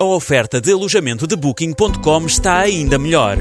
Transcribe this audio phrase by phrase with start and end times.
[0.00, 3.38] a oferta de alojamento de Booking.com está ainda melhor.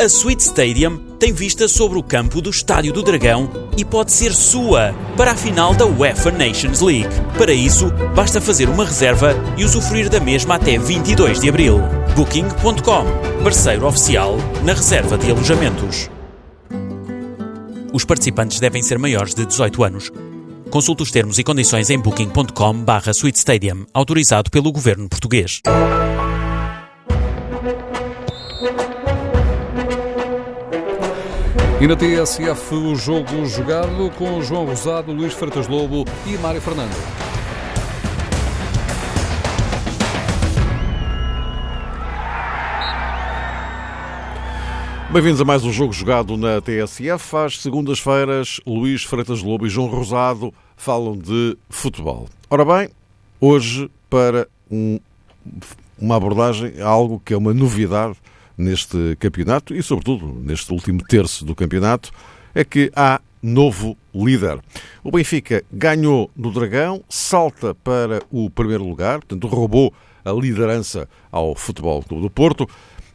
[0.00, 4.32] A Suite Stadium tem vista sobre o campo do Estádio do Dragão e pode ser
[4.32, 7.10] sua para a final da UEFA Nations League.
[7.36, 11.78] Para isso, basta fazer uma reserva e usufruir da mesma até 22 de abril.
[12.16, 16.10] Booking.com, parceiro oficial na reserva de alojamentos.
[17.92, 20.10] Os participantes devem ser maiores de 18 anos.
[20.72, 25.60] Consulte os termos e condições em booking.com barra Stadium, autorizado pelo governo português.
[31.78, 37.31] E na TSF o jogo jogado com João Rosado, Luís Freitas Lobo e Mário Fernando.
[45.12, 47.36] Bem-vindos a mais um jogo jogado na TSF.
[47.36, 52.30] Às segundas-feiras, Luís Freitas Lobo e João Rosado falam de futebol.
[52.48, 52.88] Ora bem,
[53.38, 54.98] hoje para um,
[55.98, 58.16] uma abordagem a algo que é uma novidade
[58.56, 62.10] neste campeonato e, sobretudo, neste último terço do campeonato,
[62.54, 64.60] é que há novo líder.
[65.04, 69.92] O Benfica ganhou no Dragão, salta para o primeiro lugar, portanto, roubou
[70.24, 72.66] a liderança ao Futebol Clube do Porto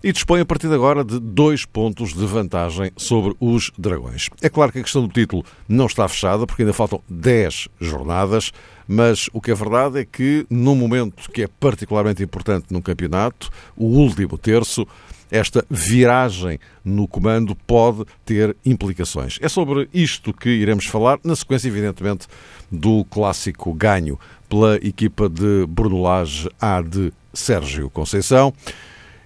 [0.08, 4.30] e dispõe a partir de agora de dois pontos de vantagem sobre os Dragões.
[4.42, 8.54] É claro que a questão do título não está fechada, porque ainda faltam 10 jornadas,
[8.88, 13.50] mas o que é verdade é que, num momento que é particularmente importante num campeonato,
[13.76, 14.88] o último terço,
[15.30, 19.38] esta viragem no comando pode ter implicações.
[19.42, 22.28] É sobre isto que iremos falar, na sequência, evidentemente,
[22.72, 28.54] do clássico ganho pela equipa de Bruno Lage A de Sérgio Conceição.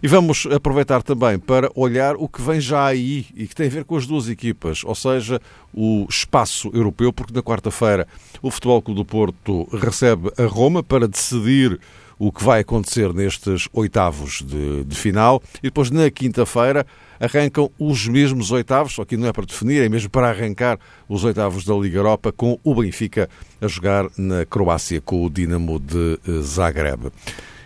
[0.04, 3.70] E vamos aproveitar também para olhar o que vem já aí e que tem a
[3.70, 5.40] ver com as duas equipas, ou seja,
[5.72, 8.08] o espaço europeu, porque na quarta-feira
[8.42, 11.80] o Futebol Clube do Porto recebe a Roma para decidir
[12.18, 15.42] o que vai acontecer nestes oitavos de, de final.
[15.58, 16.86] E depois, na quinta-feira,
[17.20, 21.24] arrancam os mesmos oitavos, só que não é para definir, é mesmo para arrancar os
[21.24, 23.30] oitavos da Liga Europa, com o Benfica
[23.60, 27.12] a jogar na Croácia com o Dinamo de Zagreb.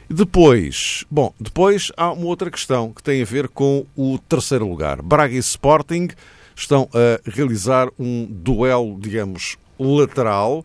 [0.09, 5.01] Depois, bom, depois há uma outra questão que tem a ver com o terceiro lugar.
[5.01, 6.09] Braga e Sporting
[6.55, 10.63] estão a realizar um duelo, digamos, lateral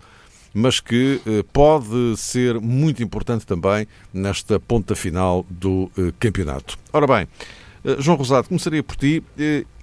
[0.52, 6.78] mas que eh, pode ser muito importante também nesta ponta final do eh, campeonato.
[6.92, 7.28] Ora bem,
[7.84, 9.22] eh, João Rosado, começaria por ti.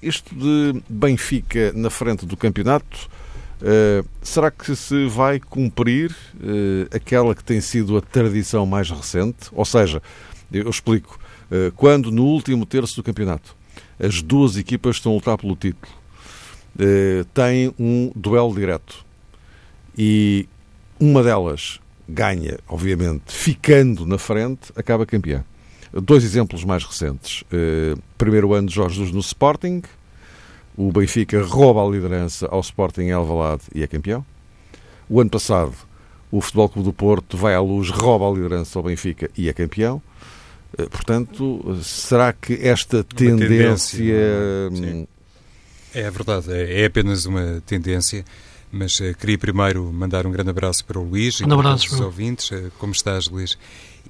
[0.02, 3.10] Isto de Benfica na frente do campeonato,
[4.22, 6.16] será que se vai cumprir
[6.94, 9.50] aquela que tem sido a tradição mais recente?
[9.52, 10.02] Ou seja,
[10.52, 11.20] eu explico,
[11.76, 13.56] quando no último terço do campeonato
[14.00, 15.92] as duas equipas estão a lutar pelo título,
[17.34, 19.06] têm um duelo direto
[19.98, 20.48] e
[21.00, 25.44] uma delas ganha, obviamente, ficando na frente, acaba campeã.
[25.92, 27.42] Dois exemplos mais recentes.
[27.44, 29.82] Uh, primeiro ano de Jorge Jesus no Sporting,
[30.78, 34.24] o Benfica rouba a liderança ao Sporting Alvalade e é campeão.
[35.10, 35.74] O ano passado,
[36.32, 39.54] o Futebol Clube do Porto vai à luz, rouba a liderança ao Benfica e é
[39.54, 40.02] campeão.
[40.78, 43.98] Uh, portanto, será que esta tendência...
[43.98, 44.16] tendência
[44.72, 45.08] hum,
[45.96, 48.24] é verdade, é, é apenas uma tendência.
[48.72, 52.00] Mas uh, queria primeiro mandar um grande abraço para o Luís um e para os
[52.02, 52.52] ouvintes.
[52.52, 53.58] Uh, como estás, Luís?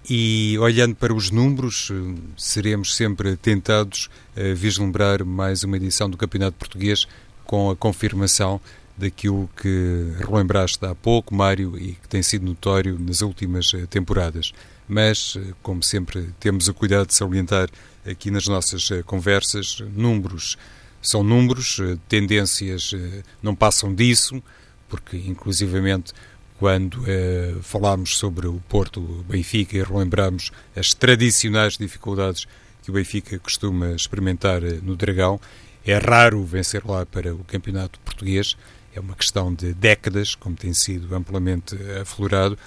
[0.09, 6.17] E olhando para os números, uh, seremos sempre tentados a vislumbrar mais uma edição do
[6.17, 7.07] Campeonato Português
[7.43, 8.59] com a confirmação
[8.97, 14.53] daquilo que relembraste há pouco, Mário, e que tem sido notório nas últimas temporadas.
[14.87, 17.69] Mas, como sempre, temos o cuidado de salientar
[18.05, 20.57] aqui nas nossas conversas números
[21.01, 24.43] são números, eh, tendências eh, não passam disso,
[24.89, 26.13] porque inclusivamente
[26.59, 32.47] quando eh, falámos sobre o Porto Benfica e relembramos as tradicionais dificuldades
[32.81, 35.39] que o Benfica costuma experimentar no Dragão,
[35.85, 38.57] é raro vencer lá para o campeonato português,
[38.95, 42.57] é uma questão de décadas, como tem sido amplamente aflorado.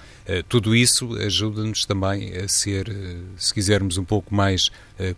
[0.49, 2.87] Tudo isso ajuda-nos também a ser,
[3.37, 4.71] se quisermos, um pouco mais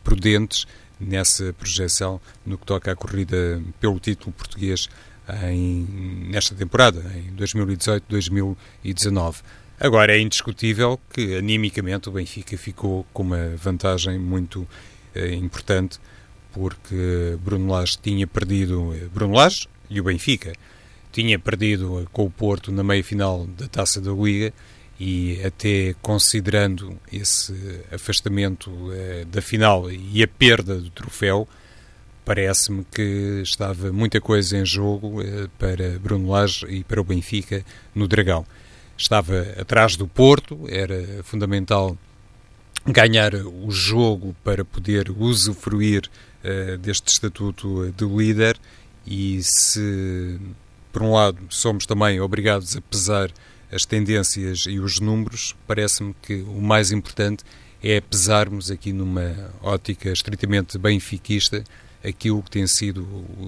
[0.02, 0.66] prudentes
[0.98, 4.88] nessa projeção no que toca à corrida pelo título português
[5.50, 5.86] em,
[6.30, 9.36] nesta temporada, em 2018-2019.
[9.80, 14.66] Agora é indiscutível que animicamente o Benfica ficou com uma vantagem muito
[15.14, 15.98] eh, importante
[16.52, 20.52] porque Bruno Lage tinha perdido eh, Bruno Lage e o Benfica
[21.10, 24.52] tinha perdido eh, com o Porto na meia final da Taça da Liga
[25.00, 27.54] e até considerando esse
[27.90, 31.48] afastamento eh, da final e a perda do troféu,
[32.24, 37.64] parece-me que estava muita coisa em jogo eh, para Bruno Lage e para o Benfica
[37.94, 38.46] no Dragão.
[38.96, 41.96] Estava atrás do Porto, era fundamental
[42.86, 46.08] ganhar o jogo para poder usufruir
[46.44, 48.58] uh, deste estatuto de líder
[49.06, 50.38] e se,
[50.92, 53.30] por um lado, somos também obrigados a pesar
[53.70, 57.44] as tendências e os números, parece-me que o mais importante
[57.82, 61.64] é pesarmos aqui numa ótica estritamente benfiquista
[62.04, 63.02] aquilo que tem sido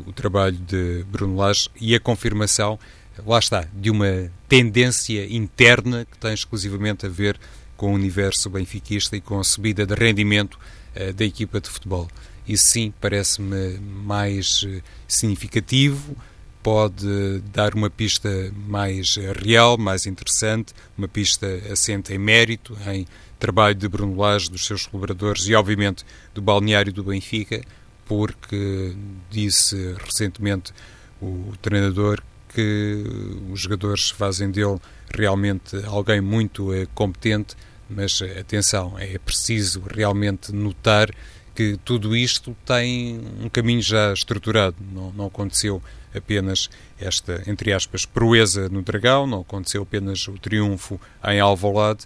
[0.06, 2.78] o, trabalho de Bruno Lage e a confirmação,
[3.26, 7.38] lá está, de uma tendência interna que tem exclusivamente a ver
[7.76, 10.58] com o universo benfiquista e com a subida de rendimento
[10.96, 12.08] uh, da equipa de futebol.
[12.46, 16.16] Isso sim parece-me mais uh, significativo,
[16.62, 18.28] pode dar uma pista
[18.66, 23.06] mais real, mais interessante, uma pista assente em mérito, em
[23.38, 27.60] trabalho de Bruno Lage, dos seus colaboradores e, obviamente, do balneário do Benfica,
[28.06, 28.94] porque
[29.30, 30.72] disse recentemente
[31.20, 33.04] o treinador que
[33.50, 34.78] os jogadores fazem dele
[35.12, 37.56] realmente alguém muito eh, competente,
[37.90, 41.10] mas eh, atenção, é preciso realmente notar
[41.54, 45.82] que tudo isto tem um caminho já estruturado, não, não aconteceu
[46.14, 52.04] apenas esta, entre aspas, proeza no Dragão, não aconteceu apenas o triunfo em Alvalade,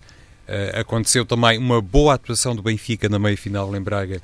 [0.49, 4.21] uh, aconteceu também uma boa atuação do Benfica na meia-final em Braga,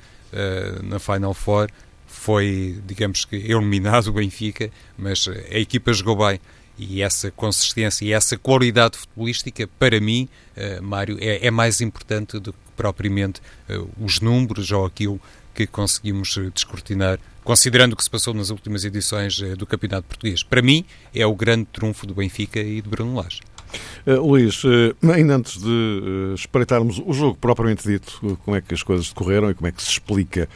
[0.83, 1.69] na Final Four,
[2.05, 6.39] foi, digamos que, eliminado o Benfica, mas a equipa jogou bem
[6.77, 10.27] e essa consistência e essa qualidade futebolística, para mim,
[10.57, 13.41] uh, Mário, é, é, mais importante do que propriamente
[14.01, 15.21] os números ou aquilo
[15.53, 20.43] que conseguimos descortinar, considerando o que se passou nas últimas edições do Campeonato Português.
[20.43, 20.83] Para mim,
[21.13, 23.39] é o grande trunfo do Benfica e de Bruno Lage.
[24.05, 28.73] Uh, Luís, uh, ainda antes de uh, espreitarmos o jogo propriamente dito, como é que
[28.73, 30.47] as coisas decorreram e como é que se explica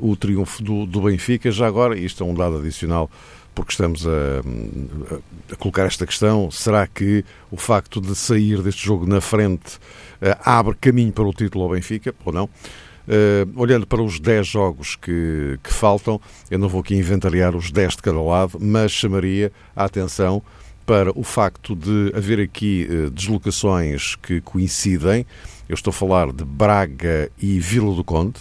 [0.00, 3.10] o triunfo do, do, Benfica, já agora, isto é um dado adicional,
[3.54, 4.40] porque estamos a,
[5.52, 9.78] a, colocar esta questão, será que o facto de sair deste jogo na frente
[10.42, 12.44] abre caminho para o título ao Benfica, ou não?
[13.08, 16.20] Uh, olhando para os 10 jogos que, que, faltam,
[16.50, 20.42] eu não vou aqui inventariar os 10 de cada lado, mas chamaria a atenção
[20.88, 25.26] para o facto de haver aqui uh, deslocações que coincidem.
[25.68, 28.40] Eu estou a falar de Braga e Vila do Conde.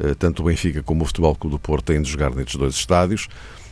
[0.00, 2.74] Uh, tanto o Benfica como o Futebol Clube do Porto têm de jogar nestes dois
[2.74, 3.28] estádios.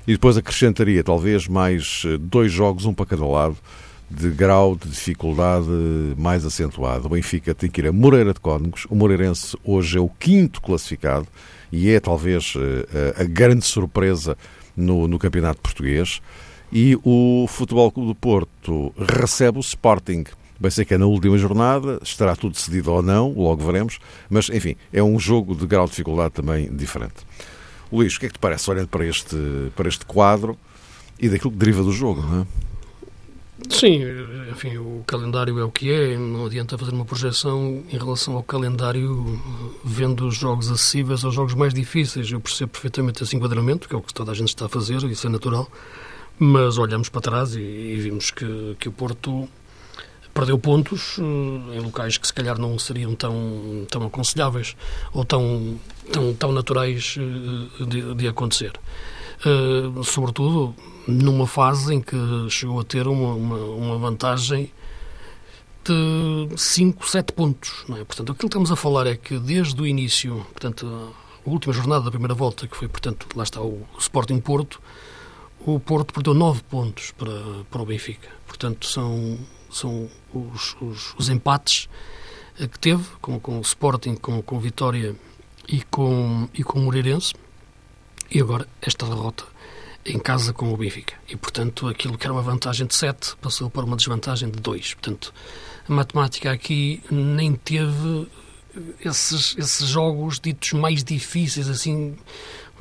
[0.06, 3.56] E depois acrescentaria talvez mais uh, dois jogos, um para cada lado,
[4.08, 5.66] de grau de dificuldade
[6.16, 7.06] mais acentuado.
[7.06, 8.86] O Benfica tem que ir a Moreira de Cónegos.
[8.88, 11.26] O Moreirense hoje é o quinto classificado
[11.72, 12.54] e é talvez
[13.18, 14.36] a grande surpresa
[14.76, 16.20] no, no campeonato português.
[16.72, 20.24] E o Futebol Clube do Porto recebe o Sporting.
[20.58, 23.98] Bem sei que é na última jornada, estará tudo decidido ou não, logo veremos,
[24.30, 27.26] mas enfim, é um jogo de grau de dificuldade também diferente.
[27.92, 29.36] Luís, o que é que te parece olhando para este,
[29.76, 30.56] para este quadro
[31.20, 32.46] e daquilo que deriva do jogo, não é?
[33.68, 34.00] Sim,
[34.50, 38.42] enfim, o calendário é o que é, não adianta fazer uma projeção em relação ao
[38.42, 39.40] calendário
[39.84, 42.30] vendo os jogos acessíveis aos jogos mais difíceis.
[42.30, 45.02] Eu percebo perfeitamente esse enquadramento, que é o que toda a gente está a fazer,
[45.04, 45.68] isso é natural.
[46.44, 49.48] Mas olhamos para trás e, e vimos que, que o Porto
[50.34, 51.22] perdeu pontos uh,
[51.72, 54.74] em locais que se calhar não seriam tão, tão aconselháveis
[55.12, 55.78] ou tão,
[56.10, 58.72] tão, tão naturais uh, de, de, acontecer.
[59.46, 60.74] Uh, sobretudo
[61.06, 62.16] numa fase em que
[62.50, 64.72] chegou a ter uma, uma, uma vantagem
[65.84, 67.84] de 5, 7 pontos.
[67.90, 68.02] É?
[68.02, 71.14] Portanto, aquilo que estamos a falar é que desde o início, portanto,
[71.46, 74.80] a última jornada da primeira volta, que foi, portanto, lá está o Sporting Porto,
[75.64, 78.28] o Porto perdeu 9 pontos para, para o Benfica.
[78.46, 79.38] Portanto, são,
[79.70, 81.88] são os, os, os empates
[82.58, 85.14] eh, que teve com, com o Sporting, com, com o Vitória
[85.68, 87.34] e com, e com o Moreirense.
[88.30, 89.44] E agora esta derrota
[90.04, 91.14] em casa com o Benfica.
[91.28, 94.94] E, portanto, aquilo que era uma vantagem de 7 passou para uma desvantagem de 2.
[94.94, 95.32] Portanto,
[95.88, 98.26] a matemática aqui nem teve
[99.04, 102.16] esses, esses jogos ditos mais difíceis, assim,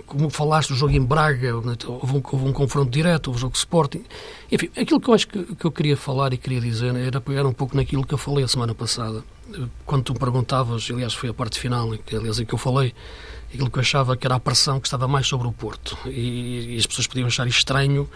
[0.05, 3.55] como falaste, o jogo em Braga, houve um, houve um confronto direto, houve o jogo
[3.55, 4.03] Sporting.
[4.51, 7.45] Enfim, aquilo que eu acho que, que eu queria falar e queria dizer era pegar
[7.45, 9.23] um pouco naquilo que eu falei a semana passada.
[9.85, 12.93] Quando tu me perguntavas, aliás, foi a parte final, aliás, em que eu falei,
[13.53, 15.97] aquilo que eu achava que era a pressão que estava mais sobre o Porto.
[16.05, 18.09] E, e as pessoas podiam achar estranho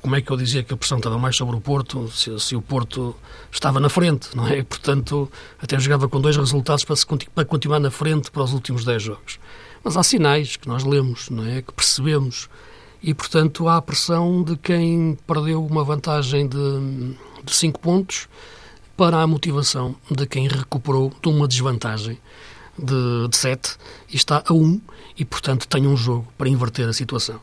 [0.00, 2.56] como é que eu dizia que a pressão estava mais sobre o Porto, se, se,
[2.56, 3.14] o Porto
[3.50, 4.62] estava na frente, não é?
[4.62, 8.84] Portanto, até jogava com dois resultados para, se, para continuar na frente para os últimos
[8.84, 9.38] 10 jogos.
[9.82, 11.62] Mas há sinais que nós lemos, não é?
[11.62, 12.48] Que percebemos.
[13.02, 18.28] E, portanto, há a pressão de quem perdeu uma vantagem de, 5 pontos
[18.96, 22.18] para a motivação de quem recuperou de uma desvantagem
[22.76, 23.76] de 7
[24.10, 24.80] e está a 1 um,
[25.16, 27.40] e, portanto, tem um jogo para inverter a situação.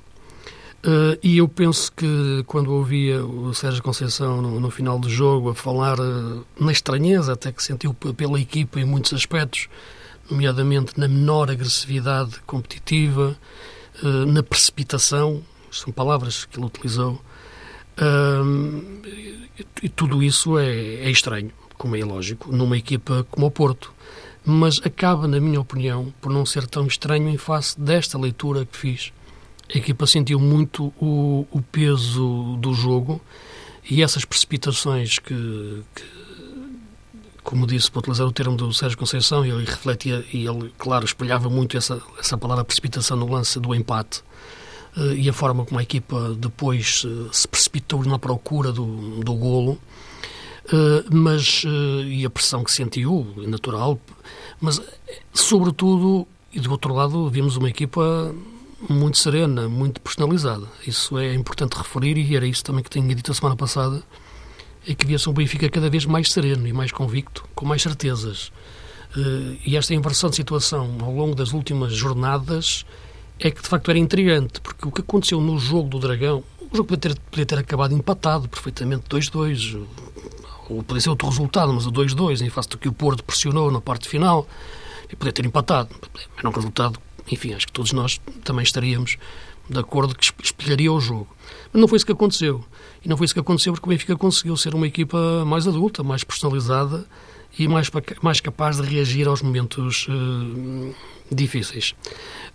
[0.86, 5.50] Uh, e eu penso que quando ouvia o Sérgio Conceição no, no final do jogo
[5.50, 9.68] a falar uh, na estranheza até que sentiu pela equipa em muitos aspectos,
[10.30, 13.36] nomeadamente na menor agressividade competitiva,
[14.04, 17.14] uh, na precipitação, são palavras que ele utilizou,
[18.00, 19.02] uh,
[19.82, 23.92] e tudo isso é, é estranho, como é lógico, numa equipa como o Porto.
[24.46, 28.78] Mas acaba, na minha opinião, por não ser tão estranho em face desta leitura que
[28.78, 29.12] fiz.
[29.74, 33.22] A equipa sentiu muito o, o peso do jogo
[33.90, 36.04] e essas precipitações que, que
[37.46, 41.48] como disse, para utilizar o termo do Sérgio Conceição, ele refletia e ele, claro, espelhava
[41.48, 44.24] muito essa, essa palavra precipitação no lance do empate
[44.98, 49.36] uh, e a forma como a equipa depois uh, se precipitou na procura do, do
[49.36, 49.80] golo,
[50.74, 51.64] uh, mas,
[52.08, 54.00] e a pressão que sentiu, natural,
[54.60, 54.82] mas,
[55.32, 58.34] sobretudo, e do outro lado, vimos uma equipa
[58.90, 60.68] muito serena, muito personalizada.
[60.86, 64.04] Isso é importante referir e era isso também que tinha dito a semana passada,
[64.88, 68.52] é que via-se um Benfica cada vez mais sereno e mais convicto, com mais certezas.
[69.16, 72.86] Uh, e esta inversão de situação ao longo das últimas jornadas
[73.40, 76.76] é que de facto era intrigante, porque o que aconteceu no jogo do Dragão, o
[76.76, 79.82] jogo podia ter, podia ter acabado empatado perfeitamente 2-2,
[80.70, 83.72] ou podia ser outro resultado, mas o 2-2, em face do que o Porto pressionou
[83.72, 84.48] na parte final,
[85.12, 85.90] e podia ter empatado.
[86.38, 87.00] Era um resultado,
[87.32, 89.18] enfim, acho que todos nós também estaríamos
[89.70, 91.28] de acordo que espelharia o jogo.
[91.72, 92.64] Mas não foi isso que aconteceu.
[93.04, 96.04] E não foi isso que aconteceu porque o Benfica conseguiu ser uma equipa mais adulta,
[96.04, 97.06] mais personalizada
[97.58, 97.90] e mais,
[98.22, 100.96] mais capaz de reagir aos momentos uh,
[101.32, 101.96] difíceis.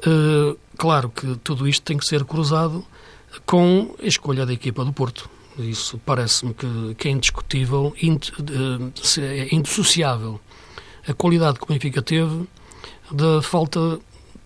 [0.07, 2.85] Uh, claro que tudo isto tem que ser cruzado
[3.47, 5.29] com a escolha da equipa do Porto.
[5.59, 10.41] Isso parece-me que, que, é indiscutível, ind, uh, é indissociável.
[11.07, 12.47] A qualidade que o Benfica teve
[13.11, 13.99] da falta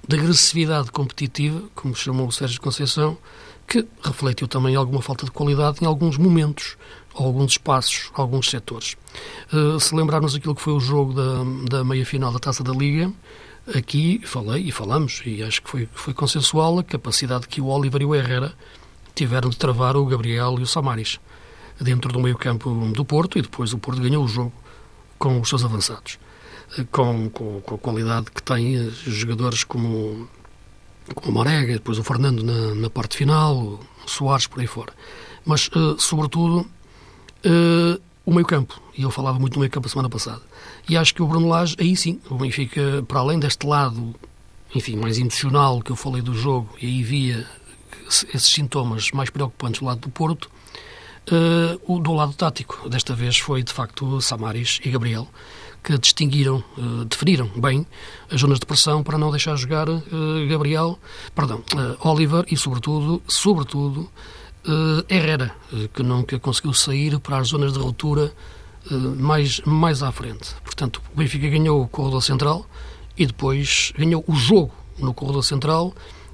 [0.07, 3.17] de agressividade competitiva, como chamou o Sérgio Conceição,
[3.67, 6.77] que refletiu também alguma falta de qualidade em alguns momentos,
[7.15, 8.97] alguns espaços, alguns setores.
[9.53, 13.11] Uh, se lembrarmos aquilo que foi o jogo da, da meia-final da Taça da Liga,
[13.75, 18.03] aqui falei e falamos, e acho que foi, foi consensual a capacidade que o Oliver
[18.03, 18.53] e o Herrera
[19.15, 21.19] tiveram de travar o Gabriel e o Samaris
[21.81, 24.53] dentro do meio-campo do Porto, e depois o Porto ganhou o jogo
[25.19, 26.19] com os seus avançados.
[26.91, 30.29] Com, com, com a qualidade que têm jogadores como
[31.15, 34.93] com o Marega, depois o Fernando na, na parte final, o Soares por aí fora.
[35.45, 38.81] Mas, uh, sobretudo, uh, o meio-campo.
[38.97, 40.41] E eu falava muito do meio-campo a semana passada.
[40.89, 44.15] E acho que o Bruno Lage, aí sim, o Benfica, para além deste lado,
[44.75, 47.47] enfim, mais emocional que eu falei do jogo, e aí via
[48.09, 50.51] esses sintomas mais preocupantes do lado do Porto,
[51.31, 52.89] uh, do lado tático.
[52.89, 55.29] Desta vez foi, de facto, Samaris e Gabriel,
[55.85, 57.87] que distinguiram, uh, definiram bem
[58.31, 60.03] as zonas de pressão para não deixar jogar uh,
[60.49, 60.99] Gabriel,
[61.35, 64.09] perdão, uh, Oliver e, sobretudo, sobretudo
[65.11, 65.55] Herrera,
[65.93, 68.33] que nunca conseguiu sair para as zonas de ruptura
[69.19, 70.55] mais, mais à frente.
[70.65, 72.65] Portanto, o Benfica ganhou o corredor central
[73.15, 75.93] e depois ganhou o jogo no corredor central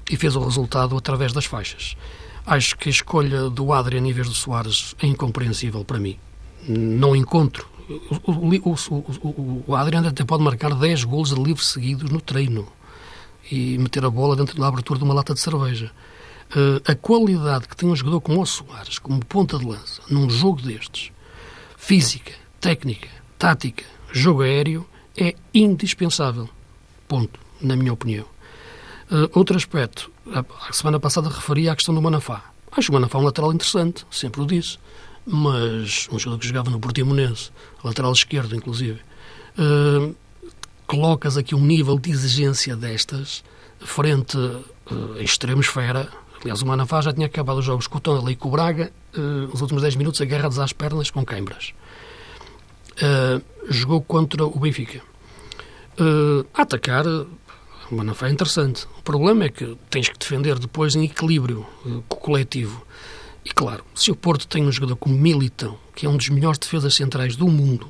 [0.09, 1.97] e fez o resultado através das faixas.
[2.45, 6.17] Acho que a escolha do Adrian em vez do Soares é incompreensível para mim.
[6.65, 7.67] Não encontro
[7.99, 12.67] o, o, Adriano até pode marcar 10 golos de livre seguidos no treino
[13.51, 15.91] e meter a bola dentro da abertura de uma lata de cerveja.
[16.51, 20.29] Uh, a qualidade que tem um jogador como o Soares, como ponta de lança, num
[20.29, 21.11] jogo destes,
[21.77, 23.07] física, técnica,
[23.37, 24.85] tática, jogo aéreo,
[25.17, 26.49] é indispensável.
[27.07, 28.25] Ponto, na minha opinião.
[29.09, 32.43] Uh, outro aspecto, a, semana passada referia à questão do Manafá.
[32.71, 34.77] Acho o Manafá um lateral interessante, sempre o disse
[35.25, 37.51] mas um jogador que jogava no Portimonense,
[37.83, 38.99] lateral esquerdo, inclusive,
[39.57, 40.15] uh,
[40.87, 43.43] colocas aqui um nível de exigência destas
[43.79, 46.09] frente uh, a extremo esfera.
[46.41, 48.91] Aliás, o Manafá já tinha acabado os jogos com o Tondela e com o Braga,
[49.15, 51.73] uh, os últimos 10 minutos agarrados às pernas com queimbras.
[52.97, 55.01] Uh, jogou contra o Benfica.
[56.53, 58.87] A atacar, o Manafá é interessante.
[58.97, 61.65] O problema é que tens que defender depois em equilíbrio
[62.07, 62.83] coletivo.
[63.43, 66.59] E claro, se o Porto tem um jogador como Militão, que é um dos melhores
[66.59, 67.87] defesas centrais do mundo,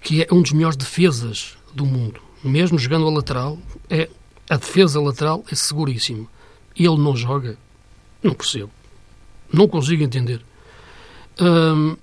[0.00, 3.58] que é um dos melhores defesas do mundo, mesmo jogando a lateral,
[3.88, 4.08] é,
[4.48, 6.28] a defesa lateral é seguríssimo.
[6.76, 7.56] E ele não joga,
[8.22, 8.70] não percebo.
[9.52, 10.40] Não consigo entender.
[11.40, 11.96] Hum,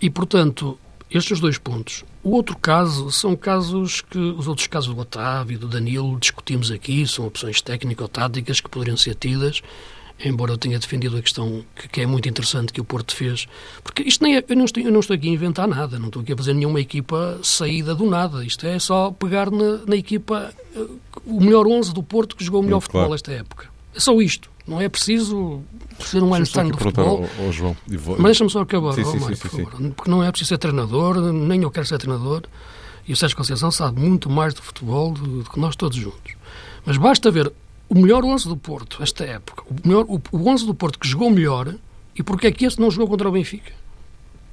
[0.00, 0.78] e, portanto,
[1.10, 2.04] estes dois pontos.
[2.22, 7.06] O outro caso são casos que os outros casos do Otávio do Danilo discutimos aqui,
[7.06, 9.62] são opções técnico-táticas que poderiam ser tidas
[10.24, 13.46] embora eu tenha defendido a questão que, que, é muito interessante que o Porto fez,
[13.84, 16.08] porque isto nem é, eu, não estou, eu não estou aqui a inventar nada, não
[16.08, 19.96] estou aqui a fazer nenhuma equipa saída do nada, isto é só pegar na, na
[19.96, 20.86] equipa eh,
[21.24, 23.68] o melhor 11 do Porto que jogou o melhor futebol esta época.
[23.94, 25.62] É só isto, não é preciso
[26.00, 27.28] ser um Einstein do futebol.
[27.38, 28.16] Ao, ao João, vou...
[28.16, 31.70] Mas deixa-me só acabar, sim, sim, sim, porque não é preciso ser treinador, nem eu
[31.70, 32.42] quero ser treinador,
[33.06, 36.34] E o Sérgio Conceição sabe muito mais de futebol do, do que nós todos juntos.
[36.84, 37.52] Mas basta ver
[37.88, 41.08] o melhor 11 do Porto, esta época, o, melhor, o, o 11 do Porto que
[41.08, 41.74] jogou melhor
[42.14, 43.72] e porque é que esse não jogou contra o Benfica.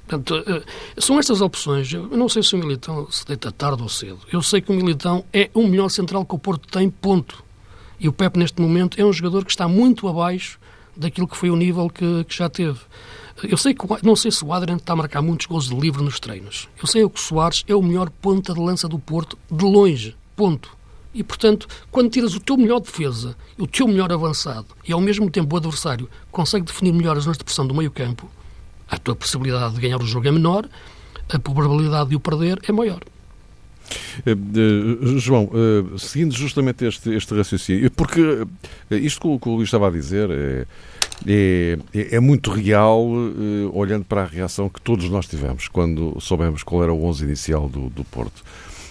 [0.06, 0.62] Portanto, eh,
[0.98, 1.92] são estas opções.
[1.92, 4.20] Eu não sei se o Militão se deita tarde ou cedo.
[4.32, 7.44] Eu sei que o Militão é o melhor central que o Porto tem, ponto.
[7.98, 10.60] E o Pepe, neste momento, é um jogador que está muito abaixo
[10.96, 12.78] daquilo que foi o nível que, que já teve.
[13.42, 16.02] Eu sei que não sei se o Adriano está a marcar muitos gols de livre
[16.02, 16.68] nos treinos.
[16.80, 20.16] Eu sei que o Soares é o melhor ponta de lança do Porto de longe.
[20.34, 20.76] Ponto.
[21.16, 25.30] E, portanto, quando tiras o teu melhor defesa, o teu melhor avançado, e ao mesmo
[25.30, 28.30] tempo o adversário consegue definir melhor as zonas de pressão do meio-campo,
[28.86, 30.68] a tua possibilidade de ganhar o jogo é menor,
[31.32, 33.00] a probabilidade de o perder é maior.
[34.26, 38.20] Uh, João, uh, seguindo justamente este, este raciocínio, porque
[38.90, 40.66] isto que o, que o Luís estava a dizer é,
[41.26, 43.06] é, é muito real,
[43.72, 47.70] olhando para a reação que todos nós tivemos quando soubemos qual era o 11 inicial
[47.70, 48.44] do, do Porto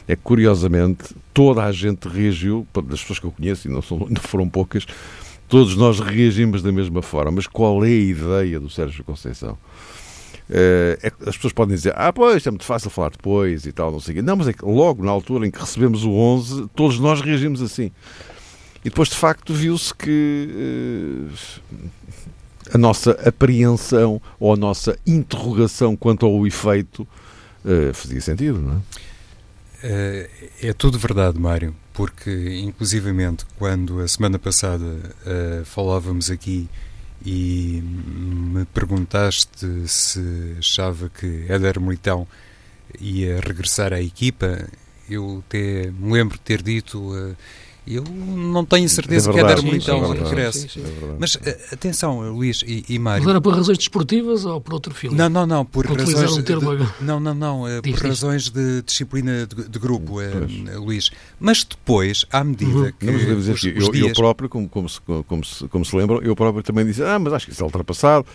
[0.07, 3.99] é que, curiosamente, toda a gente reagiu, das pessoas que eu conheço, e não, são,
[4.09, 4.85] não foram poucas,
[5.47, 7.31] todos nós reagimos da mesma forma.
[7.31, 9.57] Mas qual é a ideia do Sérgio Conceição?
[10.49, 13.91] É, é, as pessoas podem dizer, ah, pois, é muito fácil falar depois e tal,
[13.91, 14.21] não sei o quê.
[14.21, 17.61] Não, mas é que logo na altura em que recebemos o 11, todos nós reagimos
[17.61, 17.91] assim.
[18.81, 21.79] E depois, de facto, viu-se que uh,
[22.71, 29.04] a nossa apreensão ou a nossa interrogação quanto ao efeito uh, fazia sentido, não é?
[29.83, 30.29] É,
[30.61, 36.69] é tudo verdade, Mário, porque inclusivamente quando a semana passada uh, falávamos aqui
[37.25, 42.27] e me perguntaste se achava que Éder Militão
[42.99, 44.67] ia regressar à equipa,
[45.09, 47.35] eu até me lembro de ter dito uh,
[47.87, 50.67] eu não tenho certeza é que é dar muito ao regresso.
[51.19, 53.23] Mas eh, atenção, Luís e, e Mário.
[53.23, 55.15] Mas era por razões desportivas ou por outro filme?
[55.15, 55.65] Não, não, não.
[55.65, 56.37] Por, por razões.
[56.37, 56.75] Um termo...
[56.75, 57.67] de, não, não, não.
[57.67, 61.11] Eh, por razões de disciplina de, de grupo, uh, Luís.
[61.39, 62.91] Mas depois, à medida uhum.
[62.99, 63.05] que.
[63.05, 64.07] Não, mas dizer os, os eu, dias...
[64.07, 67.19] eu, próprio, como, como, se, como, se, como se lembram, eu próprio também disse: ah,
[67.19, 68.25] mas acho que isso é ultrapassado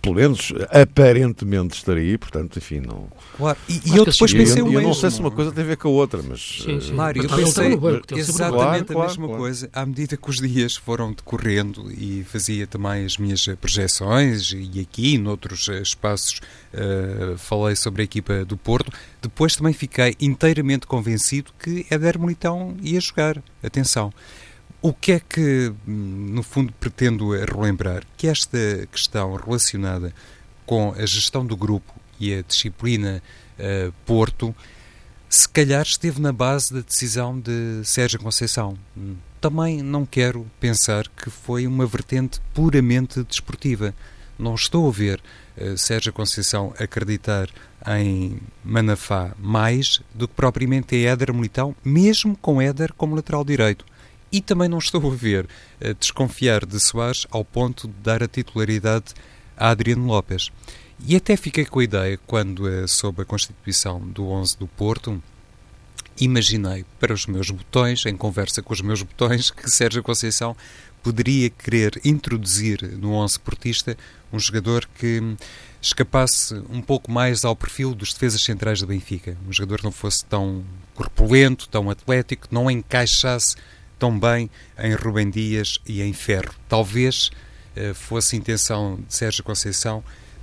[0.00, 3.08] pelo menos aparentemente estaria, portanto, enfim, não.
[3.36, 3.58] Claro.
[3.68, 4.80] E, e eu depois pensei eu, o mesmo.
[4.80, 6.62] Eu não sei se uma coisa tem a ver com a outra, mas.
[6.64, 6.92] Sim, sim.
[6.92, 7.78] Mário, eu pensei
[8.16, 12.66] exatamente claro, a mesma claro, coisa à medida que os dias foram decorrendo e fazia
[12.66, 16.40] também as minhas projeções e aqui, noutros espaços,
[16.72, 18.92] uh, falei sobre a equipa do Porto.
[19.20, 23.42] Depois também fiquei inteiramente convencido que Éder Militão ia jogar.
[23.62, 24.12] Atenção.
[24.84, 28.02] O que é que, no fundo, pretendo relembrar?
[28.16, 28.58] Que esta
[28.90, 30.12] questão relacionada
[30.66, 33.22] com a gestão do grupo e a disciplina
[33.60, 34.52] uh, Porto,
[35.28, 38.76] se calhar esteve na base da decisão de Sérgio Conceição.
[39.40, 43.94] Também não quero pensar que foi uma vertente puramente desportiva.
[44.36, 45.22] Não estou a ver
[45.58, 47.48] uh, Sérgio Conceição acreditar
[47.86, 53.91] em Manafá mais do que propriamente em Éder Militão, mesmo com Éder como lateral direito.
[54.32, 55.46] E também não estou a ver
[55.78, 59.12] a desconfiar de Soares ao ponto de dar a titularidade
[59.56, 60.50] a Adriano Lopes.
[61.06, 65.22] E até fiquei com a ideia, quando uh, soube a constituição do 11 do Porto,
[66.18, 70.56] imaginei para os meus botões, em conversa com os meus botões, que Sérgio Conceição
[71.02, 73.96] poderia querer introduzir no 11 portista
[74.32, 75.20] um jogador que
[75.80, 79.36] escapasse um pouco mais ao perfil dos defesas centrais do Benfica.
[79.46, 80.64] Um jogador que não fosse tão
[80.94, 83.56] corpulento, tão atlético, não encaixasse
[84.02, 86.52] tão bem em Rubem Dias e em Ferro.
[86.68, 87.30] Talvez
[87.76, 90.02] uh, fosse intenção de Sérgio Conceição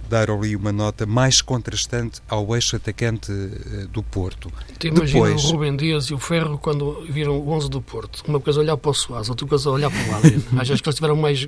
[0.10, 4.52] dar ali uma nota mais contrastante ao eixo atacante uh, do Porto.
[4.84, 5.44] Imagina Depois...
[5.46, 8.24] o Rubem Dias e o Ferro quando viram o 11 do Porto.
[8.28, 10.44] Uma coisa olhar para o Soares, outra coisa olhar para o Adriano.
[10.60, 11.48] Acho que eles tiveram mais,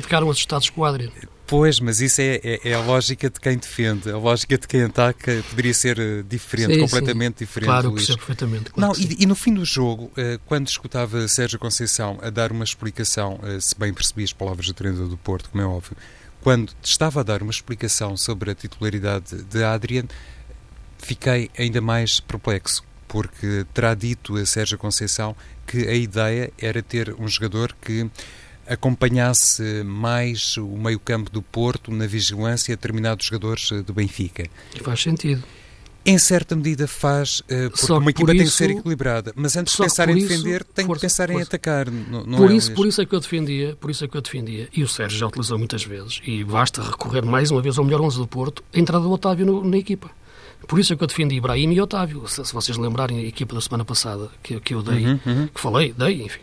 [0.00, 1.12] ficaram assustados com o Adriano.
[1.50, 4.08] Pois, mas isso é, é, é, a lógica de quem defende.
[4.08, 7.44] A lógica de quem ataca poderia ser eh, diferente, sim, completamente sim.
[7.44, 7.68] diferente.
[7.68, 8.70] Claro, percebo perfeitamente.
[8.70, 12.52] Claro Não, e, e, no fim do jogo, eh, quando escutava Sérgio Conceição a dar
[12.52, 15.96] uma explicação, eh, se bem percebi as palavras do treinador do Porto, como é óbvio,
[16.42, 20.04] quando estava a dar uma explicação sobre a titularidade de Adrian,
[20.98, 27.14] fiquei ainda mais perplexo, porque terá dito a Sérgio Conceição que a ideia era ter
[27.18, 28.10] um jogador que
[28.66, 34.48] acompanhasse mais o meio-campo do Porto na vigilância a determinados jogadores do Benfica.
[34.82, 35.42] Faz sentido.
[36.04, 39.54] Em certa medida faz, eh, porque só uma equipa por tem que ser equilibrada, mas
[39.56, 41.40] antes de pensar em defender, tem força, que pensar força.
[41.40, 41.90] em atacar.
[41.90, 44.16] Não, não por, é isso, por isso é que eu defendia, por isso é que
[44.16, 47.76] eu defendia, e o Sérgio já utilizou muitas vezes, e basta recorrer mais uma vez
[47.76, 50.10] ao melhor 11 do Porto, a entrada do Otávio no, na equipa.
[50.66, 52.26] Por isso é que eu defendi Ibrahim e Otávio.
[52.28, 55.48] Se, se vocês lembrarem a equipa da semana passada que, que eu dei, uhum, uhum.
[55.48, 56.40] que falei, dei, enfim,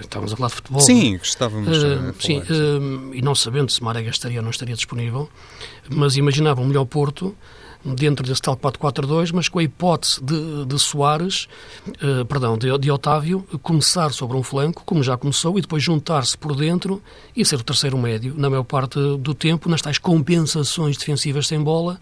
[0.00, 0.80] estávamos a falar de futebol.
[0.80, 4.50] Sim, estávamos uh, a falar, Sim, uh, e não sabendo se Marega estaria ou não
[4.50, 5.28] estaria disponível,
[5.88, 7.34] mas imaginava um melhor Porto
[7.84, 11.48] dentro desse tal 4-4-2, mas com a hipótese de, de Soares,
[11.88, 16.36] uh, perdão, de, de, Otávio, começar sobre um flanco, como já começou, e depois juntar-se
[16.36, 17.02] por dentro
[17.36, 21.60] e ser o terceiro médio, na maior parte do tempo, nas tais compensações defensivas sem
[21.60, 22.00] bola,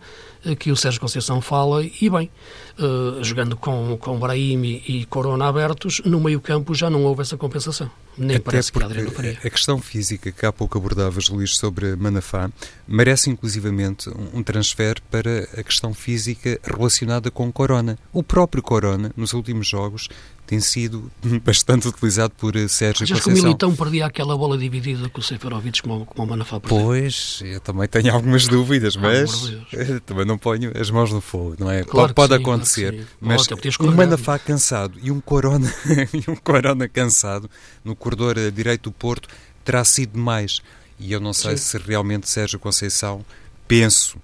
[0.59, 2.31] que o Sérgio Conceição fala, e bem,
[2.79, 7.37] uh, jogando com, com Brahimi e Corona abertos, no meio campo já não houve essa
[7.37, 7.91] compensação.
[8.17, 9.39] Nem Até parece que Adriano Faria.
[9.43, 12.51] A questão física que há pouco abordavas, Luís, sobre Manafá,
[12.87, 17.99] merece inclusivamente um transfer para a questão física relacionada com Corona.
[18.13, 20.09] O próprio Corona, nos últimos jogos,
[20.51, 21.09] tem sido
[21.45, 23.33] bastante utilizado por eh, Sérgio Conceição.
[23.33, 26.87] que o Militão perdia aquela bola dividida com o Seferovic como, como o Manafá perdeu?
[26.87, 29.31] Pois, eu também tenho algumas dúvidas, mas
[29.71, 31.85] de também não ponho as mãos no fogo, não é?
[31.85, 33.47] Claro pode pode sim, acontecer, claro mas
[33.81, 35.73] um Manafá cansado e um Corona,
[36.13, 37.49] e um Corona cansado
[37.85, 39.29] no corredor eh, direito do Porto
[39.65, 40.61] terá sido mais.
[40.99, 41.79] E eu não sei sim.
[41.79, 43.25] se realmente Sérgio Conceição,
[43.69, 44.19] penso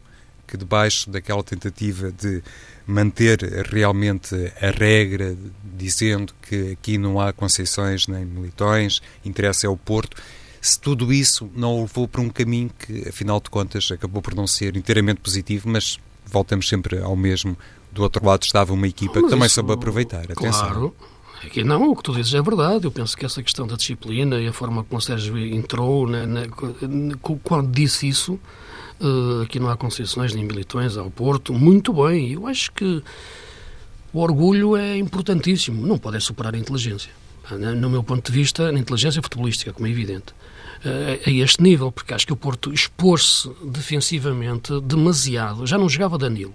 [0.44, 2.42] que debaixo daquela tentativa de
[2.86, 3.38] manter
[3.70, 5.36] realmente a regra,
[5.76, 10.16] dizendo que aqui não há conceições nem militões, interessa é o Porto.
[10.60, 14.34] Se tudo isso não o levou para um caminho que, afinal de contas, acabou por
[14.34, 17.56] não ser inteiramente positivo, mas voltamos sempre ao mesmo.
[17.92, 20.24] Do outro lado estava uma equipa que também isso, soube aproveitar.
[20.30, 20.68] Atenção.
[20.68, 20.96] Claro.
[21.44, 22.84] Aqui não, o que tu dizes é verdade.
[22.84, 26.26] Eu penso que essa questão da disciplina e a forma como o Sérgio entrou, né,
[26.26, 26.46] né,
[27.42, 28.38] quando disse isso,
[29.00, 31.52] Uh, aqui não há concessões nem militões ao Porto.
[31.52, 33.02] Muito bem, eu acho que
[34.12, 37.10] o orgulho é importantíssimo, não pode superar a inteligência.
[37.78, 40.32] No meu ponto de vista, na inteligência futebolística, como é evidente.
[40.84, 45.66] Uh, a este nível, porque acho que o Porto expôs-se defensivamente demasiado.
[45.66, 46.54] Já não jogava Danilo.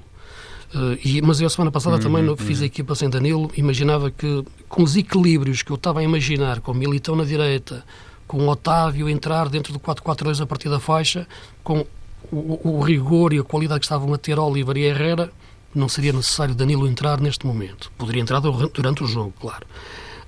[0.74, 2.38] Uh, e, mas eu, a semana passada, uhum, também uhum.
[2.38, 3.52] fiz a equipa sem Danilo.
[3.56, 7.84] Imaginava que, com os equilíbrios que eu estava a imaginar, com o Militão na direita,
[8.28, 11.28] com o Otávio entrar dentro do 4-4-2 a partir da faixa,
[11.64, 11.86] com
[12.32, 15.32] o, o, rigor e a qualidade que estavam a ter Oliver e Herrera,
[15.74, 17.92] não seria necessário Danilo entrar neste momento.
[17.98, 19.66] Poderia entrar durante o jogo, claro.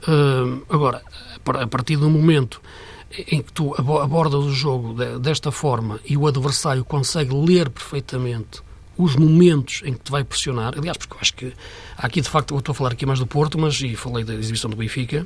[0.08, 1.02] Uh, agora,
[1.46, 2.62] a partir do momento
[3.32, 8.62] em que tu abordas o jogo desta forma e o adversário consegue ler perfeitamente
[8.98, 11.54] os momentos em que te vai pressionar, aliás, porque eu acho que
[11.98, 14.24] há aqui de facto, eu estou a falar aqui mais do Porto, mas e falei
[14.24, 15.26] da exibição do Benfica.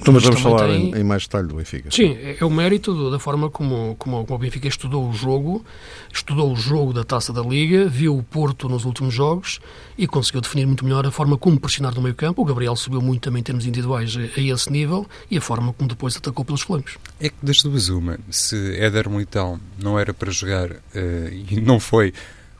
[0.00, 0.94] Então, mas vamos falar tem...
[0.94, 1.90] em, mais detalhe do Benfica.
[1.90, 5.64] Sim, é, é o mérito da forma como, como, como, o Benfica estudou o jogo,
[6.12, 9.60] estudou o jogo da taça da Liga, viu o Porto nos últimos jogos
[9.96, 12.42] e conseguiu definir muito melhor a forma como pressionar no meio campo.
[12.42, 15.72] O Gabriel subiu muito também em termos individuais a, a esse nível e a forma
[15.72, 16.98] como depois atacou pelos flancos.
[17.18, 20.78] É que das duas uma, se Éder Militão não era para jogar uh,
[21.50, 22.12] e não foi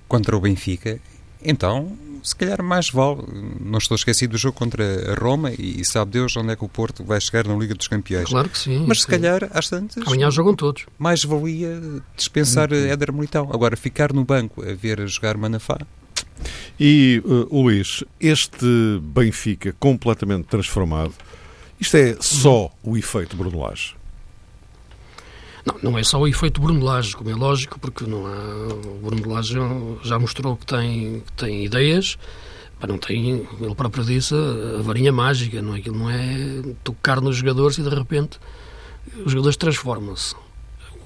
[0.08, 0.98] contra o Benfica,
[1.42, 3.22] então se calhar mais vale.
[3.60, 6.68] Não estou esquecido do jogo contra a Roma e sabe Deus onde é que o
[6.68, 8.28] Porto vai chegar na Liga dos Campeões.
[8.28, 8.84] Claro que sim.
[8.86, 9.10] Mas se sim.
[9.12, 10.04] calhar, às tantas.
[10.04, 10.86] Amanhã jogam todos.
[10.98, 11.80] Mais valia
[12.16, 12.78] dispensar uhum.
[12.78, 13.48] Éder Militão.
[13.52, 15.78] Agora, ficar no banco a ver a jogar Manafá.
[16.78, 21.14] E, uh, Luís, este Benfica completamente transformado,
[21.80, 23.94] isto é só o efeito Bruno Lage?
[25.66, 29.00] Não, não é só o efeito Bruno Lage, como é lógico, porque não há, o
[29.02, 29.54] Bruno Lage
[30.04, 32.16] já mostrou que tem, que tem ideias,
[32.78, 35.78] mas não tem, ele próprio disse, a varinha mágica, não é?
[35.78, 38.38] Aquilo não é tocar nos jogadores e de repente
[39.24, 40.36] os jogadores transformam-se.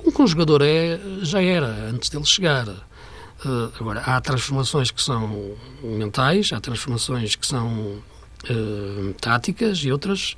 [0.04, 2.68] O que um jogador é, já era, antes dele chegar.
[2.68, 10.36] Uh, agora, há transformações que são mentais, há transformações que são uh, táticas e outras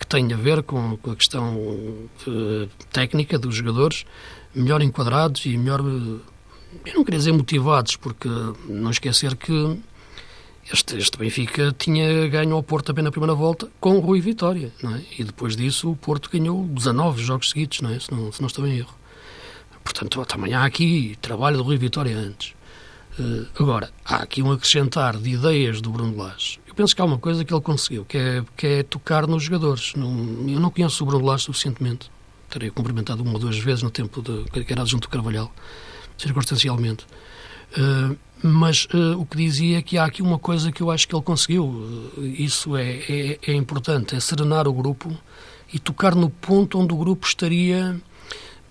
[0.00, 4.06] que tem a ver com, com a questão uh, técnica dos jogadores,
[4.54, 5.80] melhor enquadrados e melhor.
[5.80, 8.28] Eu não queria dizer motivados, porque
[8.66, 9.78] não esquecer que
[10.72, 14.72] este, este Benfica tinha ganho ao Porto também na primeira volta com o Rui Vitória,
[14.82, 15.02] não é?
[15.18, 18.00] E depois disso o Porto ganhou 19 jogos seguidos, não é?
[18.00, 18.94] Se não, se não estou em erro.
[19.84, 22.54] Portanto, também há aqui trabalho do Rui Vitória antes.
[23.20, 27.18] Uh, agora, há aqui um acrescentar de ideias do Bruno Lage penso que há uma
[27.18, 29.92] coisa que ele conseguiu, que é, que é tocar nos jogadores.
[29.94, 30.08] Não,
[30.48, 32.10] eu não conheço o Bruno Lage suficientemente.
[32.48, 35.52] Terei cumprimentado uma ou duas vezes no tempo de, que era junto do Carvalhal,
[36.16, 37.04] circunstancialmente.
[37.76, 41.06] Uh, mas uh, o que dizia é que há aqui uma coisa que eu acho
[41.06, 41.66] que ele conseguiu.
[41.66, 45.14] Uh, isso é, é, é, importante, é serenar o grupo
[45.70, 48.00] e tocar no ponto onde o grupo estaria.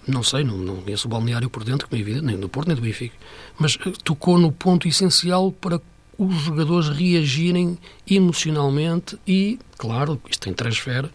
[0.10, 2.68] Não sei, não, não conheço o balneário por dentro, como é evidente, nem do Porto
[2.68, 3.16] nem do Benfica,
[3.58, 5.80] mas tocou no ponto essencial para
[6.18, 7.78] os jogadores reagirem
[8.10, 11.10] emocionalmente e, claro, isto tem transfer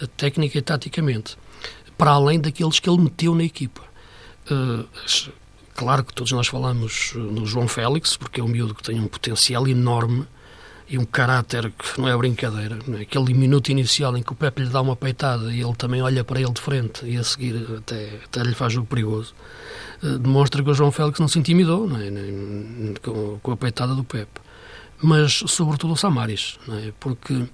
[0.00, 1.36] eh, técnica e taticamente,
[1.96, 3.82] para além daqueles que ele meteu na equipa.
[4.50, 4.88] Uh,
[5.74, 9.06] claro que todos nós falamos no João Félix, porque é um miúdo que tem um
[9.06, 10.26] potencial enorme
[10.88, 12.78] e um caráter que não é brincadeira.
[12.86, 13.02] Não é?
[13.02, 16.24] Aquele minuto inicial em que o Pepe lhe dá uma peitada e ele também olha
[16.24, 19.34] para ele de frente e a seguir até, até lhe faz jogo perigoso,
[20.02, 22.10] uh, demonstra que o João Félix não se intimidou não é?
[23.02, 24.40] com, com, a peitada do Pepe.
[25.00, 26.92] Mas, sobretudo, o Samaris, não é?
[26.98, 27.46] porque.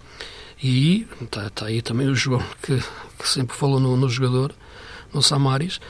[0.63, 2.79] E aí está, está aí também o João, que,
[3.19, 4.55] que sempre falou no, no jogador,
[5.13, 5.81] no Samaris,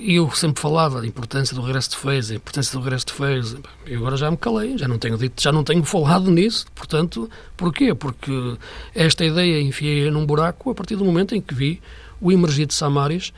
[0.00, 3.56] eu sempre falava da importância do regresso de Fez, a importância do regresso de Fez,
[3.86, 7.30] e agora já me calei, já não tenho dito, já não tenho falado nisso, portanto,
[7.56, 7.94] porquê?
[7.94, 8.56] Porque
[8.94, 11.80] esta ideia enfiei num buraco a partir do momento em que vi
[12.20, 13.32] o emergir de Samaris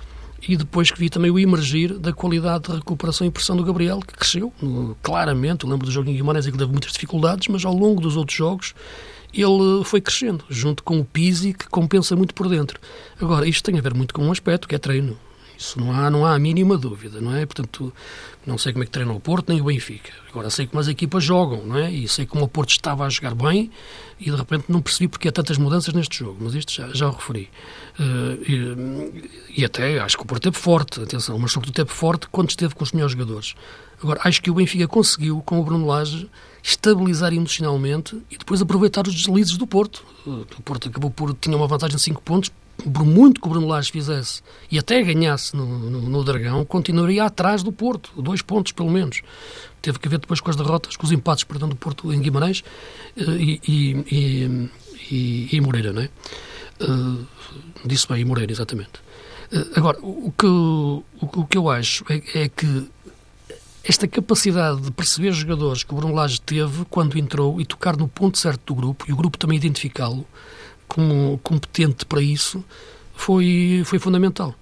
[0.47, 4.01] e depois que vi também o emergir da qualidade de recuperação e pressão do Gabriel,
[4.01, 4.53] que cresceu
[5.03, 5.65] claramente.
[5.65, 8.17] Eu lembro do jogo em Guimarães em que teve muitas dificuldades, mas ao longo dos
[8.17, 8.75] outros jogos
[9.33, 12.79] ele foi crescendo, junto com o Pisi, que compensa muito por dentro.
[13.21, 15.17] Agora, isto tem a ver muito com um aspecto que é treino.
[15.63, 17.47] Isso não há, não há a mínima dúvida, não é?
[17.47, 17.93] Portanto,
[18.45, 20.13] não sei como é que treina o Porto nem o Benfica.
[20.29, 21.89] Agora sei como as equipas jogam, não é?
[21.89, 23.71] E sei como o Porto estava a jogar bem
[24.19, 27.09] e de repente não percebi porque há tantas mudanças neste jogo, mas isto já, já
[27.09, 27.49] o referi.
[27.99, 32.27] Uh, e, e, até acho que o Porto teve forte, atenção, mas sobretudo teve forte
[32.27, 33.55] quando esteve com os melhores jogadores.
[34.03, 36.29] Agora, acho que o Benfica conseguiu, com o Bruno Lage,
[36.61, 40.05] estabilizar emocionalmente e depois aproveitar os deslizes do Porto.
[40.27, 42.51] O Porto acabou por tinha uma vantagem de 5 pontos,
[42.91, 47.63] por muito que o Bruno fizesse e até ganhasse no, no, no, Dragão, continuaria atrás
[47.63, 49.23] do Porto, dois pontos pelo menos.
[49.81, 52.63] Teve que ver depois com as derrotas, com os empates, perdão, do Porto em Guimarães
[53.17, 54.71] eh, e, e,
[55.11, 56.09] e, e Moreira, não é?
[56.81, 57.27] Uh,
[57.85, 59.01] disse bem, Moreira, exatamente.
[59.53, 62.89] Uh, agora, o que, o, o, que eu acho é, é, que
[63.85, 66.15] esta capacidade de perceber jogadores que o Bruno
[66.45, 70.27] teve quando entrou e tocar no ponto certo do grupo, e o grupo também identificá-lo,
[70.93, 72.63] como competente para isso
[73.15, 74.55] foi, foi fundamental.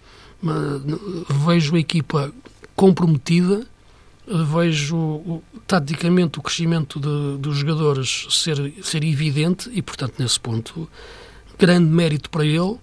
[1.29, 2.33] Vejo a equipa
[2.77, 3.67] comprometida,
[4.53, 10.89] vejo taticamente o crescimento de, dos jogadores ser, ser evidente e, portanto, nesse ponto,
[11.59, 12.79] grande mérito para ele.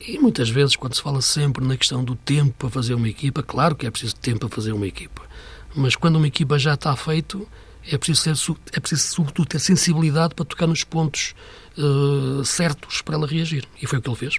[0.00, 3.42] E muitas vezes, quando se fala sempre na questão do tempo para fazer uma equipa,
[3.42, 5.22] claro que é preciso tempo para fazer uma equipa,
[5.74, 7.44] mas quando uma equipa já está feito,
[7.90, 11.34] é preciso, é preciso sobretudo, ter sensibilidade para tocar nos pontos
[11.78, 13.66] uh, certos para ela reagir.
[13.80, 14.38] E foi o que ele fez.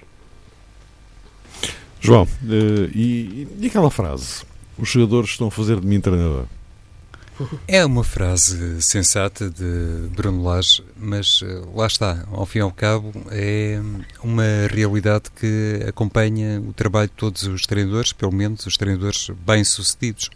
[2.00, 4.44] João, uh, e, e aquela frase?
[4.76, 6.46] Os jogadores estão a fazer de mim treinador.
[7.66, 12.70] É uma frase sensata de Bruno Lage, mas uh, lá está, ao fim e ao
[12.70, 13.80] cabo, é
[14.22, 20.30] uma realidade que acompanha o trabalho de todos os treinadores, pelo menos os treinadores bem-sucedidos.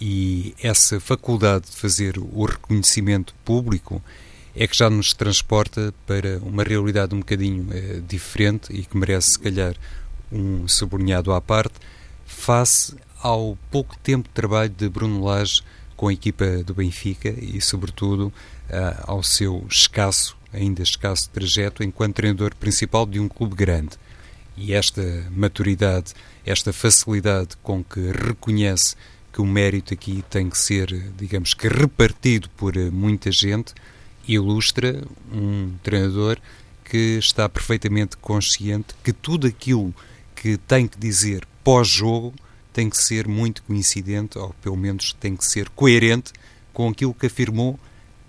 [0.00, 4.02] E essa faculdade de fazer o reconhecimento público
[4.58, 9.30] é que já nos transporta para uma realidade um bocadinho eh, diferente e que merece,
[9.32, 9.76] se calhar,
[10.32, 11.74] um sublinhado à parte,
[12.26, 15.62] face ao pouco tempo de trabalho de Bruno Lage
[15.96, 22.16] com a equipa do Benfica e, sobretudo, uh, ao seu escasso, ainda escasso trajeto enquanto
[22.16, 23.96] treinador principal de um clube grande.
[24.56, 28.96] E esta maturidade, esta facilidade com que reconhece
[29.32, 33.72] que o mérito aqui tem que ser, digamos que, repartido por eh, muita gente,
[34.34, 36.38] ilustra um treinador
[36.84, 39.94] que está perfeitamente consciente que tudo aquilo
[40.34, 42.34] que tem que dizer pós-jogo
[42.72, 46.32] tem que ser muito coincidente, ou pelo menos tem que ser coerente
[46.72, 47.78] com aquilo que afirmou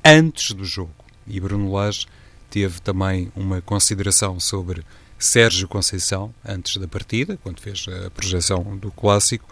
[0.03, 0.91] antes do jogo.
[1.27, 2.07] E Bruno Lage
[2.49, 4.83] teve também uma consideração sobre
[5.19, 9.47] Sérgio Conceição antes da partida, quando fez a projeção do clássico,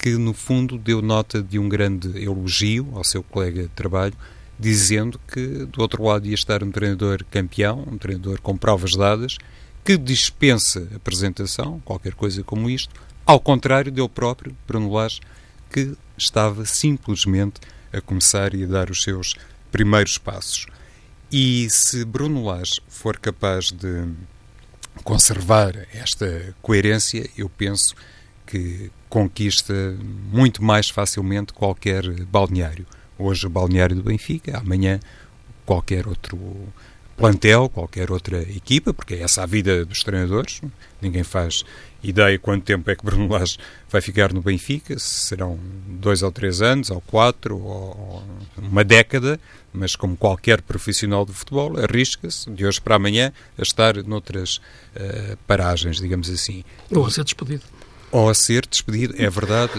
[0.00, 4.14] que no fundo deu nota de um grande elogio ao seu colega de trabalho
[4.62, 9.36] dizendo que do outro lado ia estar um treinador campeão, um treinador com provas dadas,
[9.84, 12.94] que dispensa apresentação, qualquer coisa como isto,
[13.26, 15.20] ao contrário dele próprio, Bruno Lage,
[15.68, 17.60] que estava simplesmente
[17.92, 19.34] a começar e a dar os seus
[19.72, 20.66] primeiros passos.
[21.30, 24.06] E se Bruno Lage for capaz de
[25.02, 27.96] conservar esta coerência, eu penso
[28.46, 29.74] que conquista
[30.30, 32.86] muito mais facilmente qualquer balneário.
[33.18, 34.98] Hoje o balneário do Benfica, amanhã
[35.64, 36.38] qualquer outro
[37.16, 40.60] plantel, qualquer outra equipa, porque é essa a vida dos treinadores.
[41.00, 41.64] Ninguém faz
[42.02, 46.32] ideia quanto tempo é que Bruno Lage vai ficar no Benfica, se serão dois ou
[46.32, 48.22] três anos, ou quatro, ou
[48.58, 49.38] uma década,
[49.72, 54.56] mas como qualquer profissional do futebol, arrisca-se de hoje para amanhã a estar noutras
[54.96, 56.64] uh, paragens, digamos assim.
[56.90, 57.62] Ou a ser despedido.
[58.10, 59.72] Ou a ser despedido, é verdade.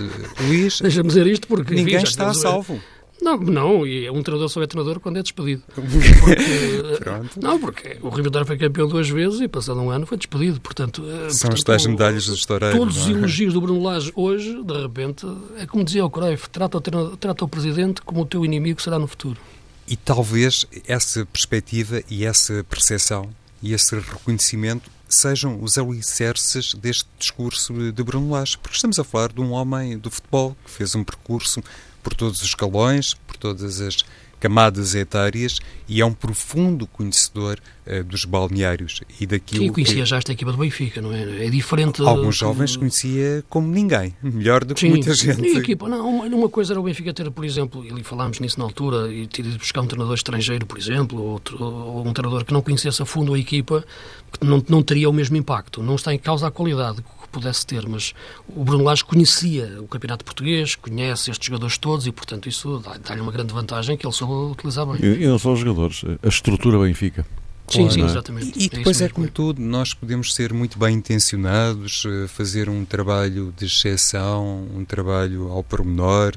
[0.48, 2.82] Luís, deixa-me dizer isto porque ninguém enfim, está a salvo.
[3.23, 5.63] Não, não, e um treinador só é treinador quando é despedido.
[5.73, 10.59] Porque, não, porque o Rio foi campeão duas vezes e passado um ano foi despedido.
[10.59, 12.77] Portanto, eh, São portanto, as tais medalhas do Estoureiro.
[12.77, 13.12] Todos os é?
[13.12, 15.25] elogios do Bruno Lage hoje, de repente,
[15.57, 18.99] é como dizia o Cruyff, trata o, trata o presidente como o teu inimigo será
[18.99, 19.39] no futuro.
[19.88, 23.29] E talvez essa perspectiva e essa percepção
[23.62, 29.31] e esse reconhecimento sejam os alicerces deste discurso de Bruno Lage, porque estamos a falar
[29.31, 31.63] de um homem do futebol que fez um percurso
[32.04, 34.04] por todos os escalões, por todas as
[34.44, 40.06] camadas etárias e é um profundo conhecedor uh, dos balneários e daquilo Sim, conhecia que...
[40.06, 41.46] já esta equipa do Benfica, não é?
[41.46, 42.02] É diferente...
[42.02, 45.42] Alguns jovens conhecia como ninguém, melhor do que Sim, muita gente.
[45.48, 48.60] E a equipa, não, uma, coisa era o Benfica ter, por exemplo, e falámos nisso
[48.60, 52.44] na altura, e ter ido buscar um treinador estrangeiro, por exemplo, ou, ou um treinador
[52.44, 53.86] que não conhecesse a fundo a equipa,
[54.30, 55.82] que não, não teria o mesmo impacto.
[55.82, 57.02] Não está em causa a qualidade
[57.34, 58.13] pudesse ter, mas
[58.48, 63.22] o Bruno Lage conhecia o campeonato português, conhece estes jogadores todos e, portanto, isso dá-lhe
[63.22, 64.98] uma grande vantagem que ele soube utilizar bem.
[65.02, 67.26] E, e não só os jogadores, a estrutura Benfica.
[67.67, 68.06] Sim, sim, é?
[68.06, 68.58] exatamente.
[68.58, 72.28] E, e é depois é, é como tudo, nós podemos ser muito bem intencionados, eh,
[72.28, 76.36] fazer um trabalho de exceção, um trabalho ao pormenor,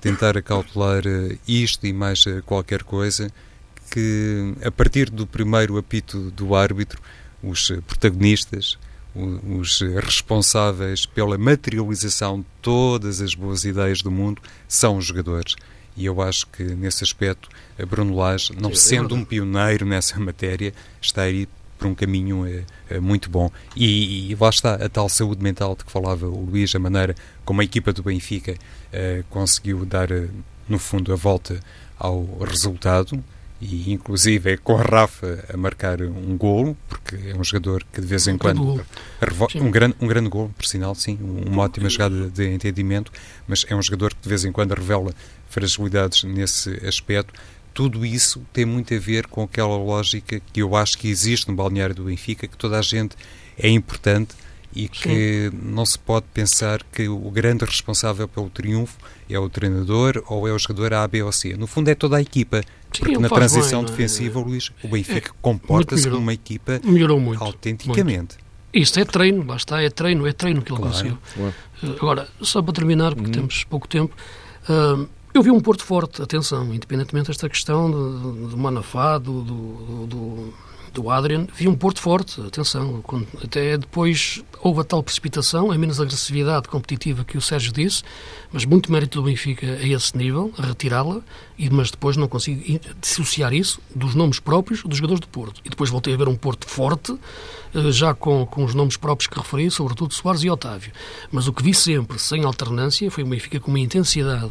[0.00, 3.30] tentar acautelar eh, isto e mais eh, qualquer coisa,
[3.90, 7.00] que a partir do primeiro apito do árbitro,
[7.42, 8.78] os protagonistas,
[9.14, 15.56] os responsáveis pela materialização de todas as boas ideias do mundo são os jogadores.
[15.96, 20.72] E eu acho que, nesse aspecto, a Bruno Lage, não sendo um pioneiro nessa matéria,
[21.00, 23.50] está aí por um caminho é, é muito bom.
[23.74, 27.14] E, e, lá está a tal saúde mental de que falava o Luís, a maneira
[27.44, 28.56] como a equipa do Benfica
[28.92, 30.08] é, conseguiu dar,
[30.68, 31.58] no fundo, a volta
[31.98, 33.22] ao resultado
[33.60, 38.00] e inclusive é com a Rafa a marcar um golo, porque é um jogador que
[38.00, 38.80] de vez em quando
[39.56, 43.10] um grande, um grande golo, por sinal, sim, uma ótima jogada de entendimento,
[43.48, 45.12] mas é um jogador que de vez em quando revela
[45.48, 47.34] fragilidades nesse aspecto.
[47.74, 51.54] Tudo isso tem muito a ver com aquela lógica que eu acho que existe no
[51.54, 53.16] balneário do Benfica, que toda a gente
[53.56, 54.34] é importante
[54.78, 55.58] e que Sim.
[55.60, 58.96] não se pode pensar que o grande responsável pelo triunfo
[59.28, 61.56] é o treinador ou é o jogador A, B ou C.
[61.56, 62.60] No fundo é toda a equipa.
[62.60, 63.90] Sim, porque na transição bem, é?
[63.90, 64.44] defensiva, é?
[64.44, 68.36] Luís, o Benfica é, comporta-se como uma equipa melhorou muito, autenticamente.
[68.36, 68.48] Muito.
[68.72, 71.18] Isto é treino, lá está, é treino, é treino que ele claro, conseguiu.
[71.34, 71.54] Claro.
[71.82, 73.32] Uh, agora, só para terminar, porque hum.
[73.32, 74.14] temos pouco tempo,
[74.68, 80.06] uh, eu vi um Porto forte, atenção, independentemente desta questão do, do Manafá, do, do,
[80.06, 80.54] do
[80.98, 83.02] do Adrian, vi um Porto forte, atenção,
[83.42, 88.02] até depois houve a tal precipitação, a menos agressividade competitiva que o Sérgio disse,
[88.52, 91.20] mas muito mérito do Benfica a esse nível, a retirá-la,
[91.70, 95.60] mas depois não consigo dissociar isso dos nomes próprios dos jogadores do Porto.
[95.64, 97.16] E depois voltei a ver um Porto forte,
[97.72, 100.92] eh, já com, com os nomes próprios que referi, sobretudo Soares e Otávio.
[101.30, 104.50] Mas o que vi sempre, sem alternância, foi o Benfica com uma intensidade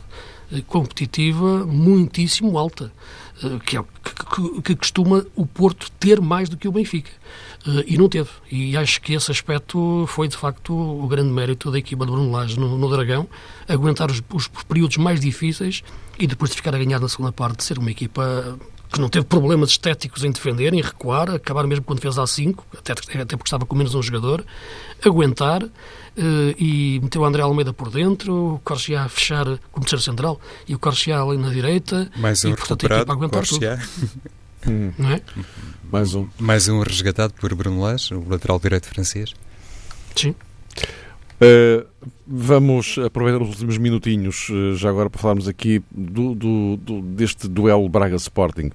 [0.52, 2.92] eh, competitiva muitíssimo alta.
[3.44, 7.12] Eh, que, é, que, que, costuma o Porto ter mais do que o Benfica.
[7.66, 8.30] Uh, e não teve.
[8.52, 12.32] E acho que esse aspecto foi, de facto, o grande mérito da equipa do Bruno
[12.32, 13.28] Lage no, no Dragão,
[13.68, 15.84] aguentar os, os, períodos mais difíceis
[16.18, 18.58] e depois de ficar a ganhar na segunda parte, ser uma equipa
[18.92, 22.66] que não teve problemas estéticos em defender, em recuar, acabar mesmo com defesa a 5,
[22.78, 24.46] até, até porque estava com menos um jogador,
[25.06, 25.70] aguentar uh,
[26.58, 30.76] e meteu o André Almeida por dentro, o Corsia a fechar como terceiro central e
[30.76, 32.10] o Corsia ali na direita.
[32.16, 33.80] Mais um e, portanto, recuperado, a aguentar Corsia.
[34.64, 34.94] tudo.
[34.98, 35.22] não é?
[35.92, 36.28] Mais um.
[36.40, 39.34] Mais um resgatado por Bruno Lage, o lateral direito francês.
[40.16, 40.34] Sim.
[41.40, 41.86] Uh,
[42.26, 47.48] vamos aproveitar os últimos minutinhos, uh, já agora para falarmos aqui do, do, do deste
[47.48, 48.72] duelo Braga-Sporting,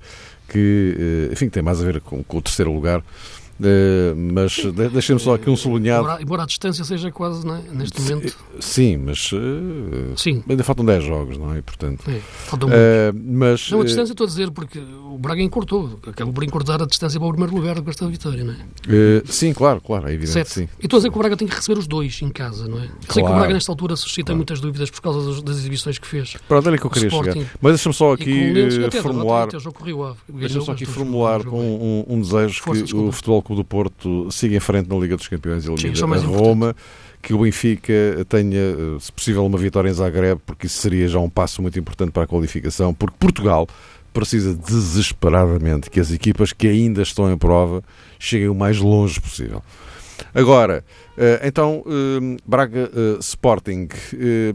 [0.49, 3.03] que, uh, enfim, tem mais a ver com, com o terceiro lugar.
[3.63, 4.61] Uh, mas
[4.93, 6.03] deixem-me só aqui um sublinhado.
[6.03, 7.63] Embora, embora, a distância seja quase, não é?
[7.73, 8.37] neste momento.
[8.59, 9.39] Sim, mas uh,
[10.17, 10.43] Sim.
[10.49, 11.63] ainda faltam 10 jogos, não é?
[11.63, 12.73] Portanto, é, faltam uh,
[13.15, 16.87] mas, Não, a distância estou a dizer porque o Braga encurtou, acabou por encurtar a
[16.87, 19.23] distância para o primeiro lugar com esta vitória, não é?
[19.27, 20.51] sim, claro, claro, é evidente.
[20.51, 20.69] Sim.
[20.81, 22.79] E estou a dizer que o Braga tem que receber os dois em casa, não
[22.79, 22.87] é?
[22.87, 23.13] Claro.
[23.13, 24.39] Sei que o Braga nesta altura suscita claro.
[24.39, 26.37] muitas dúvidas por causa das, exibições que fez.
[26.49, 27.37] Pronto, era que eu queria chegar.
[27.61, 29.49] Mas deixa-me só aqui formular.
[30.29, 34.61] Deixa-me só aqui formular um, um desejo que o Futebol Clube do Porto siga em
[34.61, 36.75] frente na Liga dos Campeões e elimine a Roma.
[37.21, 37.93] Que o Benfica
[38.29, 41.79] tenha, eh, se possível, uma vitória em Zagreb, porque isso seria já um passo muito
[41.79, 43.69] importante para a qualificação, porque Portugal
[44.13, 47.81] precisa desesperadamente que as equipas que ainda estão em prova
[48.19, 49.63] cheguem o mais longe possível.
[50.35, 50.85] Agora,
[51.17, 53.89] eh, então, eh, Braga Sporting,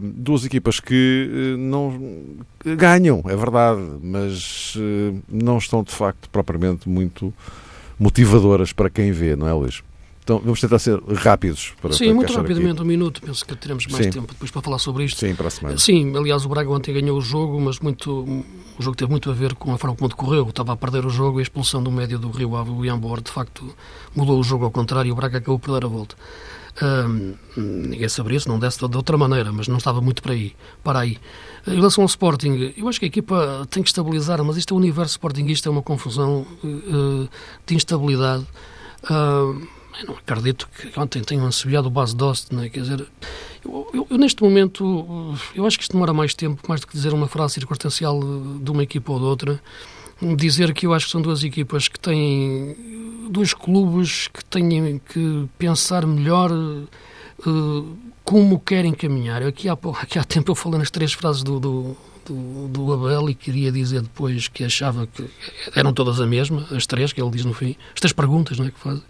[0.02, 2.36] duas equipas que não
[2.76, 4.76] ganham, é verdade, mas
[5.26, 7.32] não estão de facto propriamente muito
[7.98, 9.82] motivadoras para quem vê, não é, Luís?
[10.28, 11.72] Então vamos tentar ser rápidos.
[11.80, 12.82] Para, Sim, para muito rapidamente, aqui.
[12.82, 13.22] um minuto.
[13.22, 14.10] Penso que teremos mais Sim.
[14.10, 15.18] tempo depois para falar sobre isto.
[15.18, 15.78] Sim, para a semana.
[15.78, 18.10] Sim, aliás, o Braga ontem ganhou o jogo, mas muito,
[18.78, 20.46] o jogo teve muito a ver com a forma como decorreu.
[20.46, 22.98] Estava a perder o jogo e a expulsão do médio do Rio Ave, o Ian
[22.98, 23.74] Bor, de facto,
[24.14, 26.14] mudou o jogo ao contrário e o Braga acabou por dar a volta.
[27.56, 30.54] Ninguém saberia se não desse de outra maneira, mas não estava muito para aí.
[30.82, 31.18] Para aí.
[31.66, 35.12] Em relação ao Sporting, eu acho que a equipa tem que estabilizar, mas este universo
[35.12, 37.28] sportinguista é uma confusão eh,
[37.66, 38.46] de instabilidade.
[39.10, 42.68] Eu não acredito que ontem tenham assobiado o base Dost, não é?
[42.68, 43.06] Quer dizer,
[43.64, 46.92] eu, eu- eu, neste momento, eu acho que isto demora mais tempo, mais do que
[46.92, 49.60] dizer uma frase circunstancial eh, de uma equipa ou de outra.
[50.20, 52.76] Dizer que eu acho que são duas equipas que têm
[53.30, 57.82] dois clubes que têm que pensar melhor eh,
[58.24, 59.42] como querem caminhar.
[59.42, 61.96] Aqui há, aqui há tempo eu falei nas três frases do, do,
[62.26, 65.24] do, do Abel e queria dizer depois que achava que
[65.74, 68.66] eram todas a mesma, as três que ele diz no fim, as três perguntas não
[68.66, 69.00] é, que faz.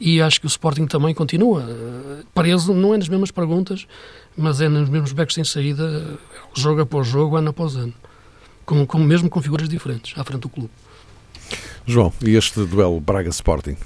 [0.00, 3.86] E acho que o Sporting também continua eh, preso, não é nas mesmas perguntas,
[4.36, 6.18] mas é nos mesmos becos sem saída,
[6.54, 7.94] jogo após jogo, ano após ano.
[8.70, 10.70] Com, com, mesmo com figuras diferentes à frente do clube.
[11.84, 13.76] João, e este duelo Braga-Sporting?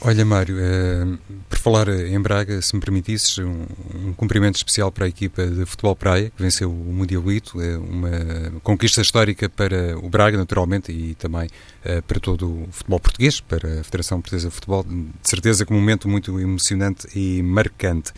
[0.00, 1.18] Olha, Mário, eh,
[1.48, 3.66] por falar em Braga, se me permitisses, um,
[4.06, 8.60] um cumprimento especial para a equipa de futebol praia, que venceu o Mundialito, é uma
[8.62, 11.48] conquista histórica para o Braga, naturalmente, e também
[11.84, 15.72] eh, para todo o futebol português, para a Federação Portuguesa de Futebol, de certeza que
[15.72, 18.12] um momento muito emocionante e marcante.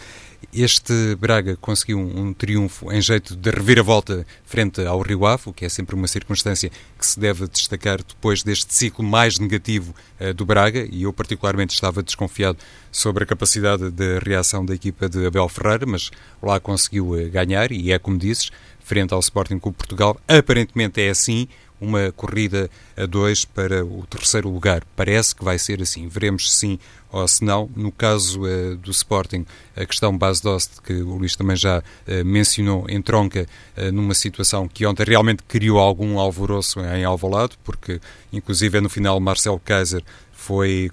[0.53, 5.53] Este Braga conseguiu um, um triunfo em jeito de reviravolta frente ao Rio Ave, o
[5.53, 10.33] que é sempre uma circunstância que se deve destacar depois deste ciclo mais negativo eh,
[10.33, 12.59] do Braga, e eu particularmente estava desconfiado
[12.91, 16.11] sobre a capacidade de reação da equipa de Abel Ferreira, mas
[16.43, 18.51] lá conseguiu eh, ganhar, e é como dizes,
[18.81, 21.49] frente ao Sporting Clube Portugal, aparentemente é assim,
[21.81, 24.83] uma corrida a dois para o terceiro lugar.
[24.95, 26.07] Parece que vai ser assim.
[26.09, 26.79] Veremos sim
[27.11, 27.71] ou se não.
[27.75, 32.25] No caso uh, do Sporting, a questão base Dost, que o Luís também já uh,
[32.25, 33.47] mencionou, entronca
[33.77, 38.01] uh, numa situação que ontem realmente criou algum alvoroço em Alvalade, porque
[38.33, 40.91] inclusive no final Marcel Kaiser foi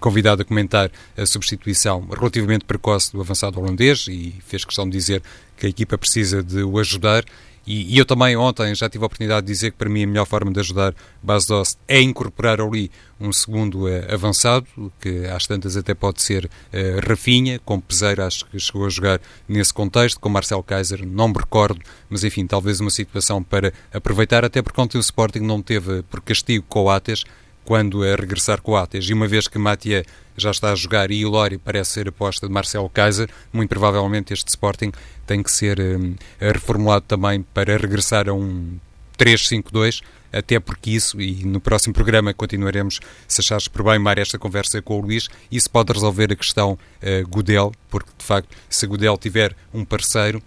[0.00, 5.22] convidado a comentar a substituição relativamente precoce do avançado holandês e fez questão de dizer
[5.56, 7.24] que a equipa precisa de o ajudar.
[7.64, 10.06] E, e, eu também ontem já tive a oportunidade de dizer que para mim a
[10.06, 10.92] melhor forma de ajudar
[11.22, 14.66] Bas Dost é incorporar ali um segundo uh, avançado,
[15.00, 19.20] que às tantas até pode ser uh, Rafinha, com Peseira acho que chegou a jogar
[19.48, 24.44] nesse contexto, com Marcel Kaiser, não me recordo, mas enfim, talvez uma situação para aproveitar,
[24.44, 27.22] até porque ontem o Sporting não teve por castigo Coates,
[27.64, 30.04] quando a regressar Coates, e uma vez que Matia
[30.36, 34.48] já está a jogar e Ilori parece ser aposta de Marcelo Kaiser, muito provavelmente este
[34.48, 34.92] Sporting
[35.26, 38.78] tem que ser um, reformulado também para regressar a um
[39.18, 40.02] 3-5-2,
[40.32, 44.80] até porque isso, e no próximo programa continuaremos, se achares por bem, Mário, esta conversa
[44.80, 49.18] com o Luís, isso pode resolver a questão uh, Godel, porque de facto, se Godel
[49.18, 50.42] tiver um parceiro,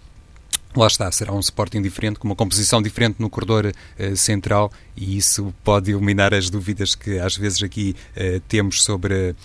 [0.75, 5.17] Lá está, será um Sporting diferente, com uma composição diferente no corredor uh, central e
[5.17, 9.35] isso pode eliminar as dúvidas que às vezes aqui uh, temos sobre uh,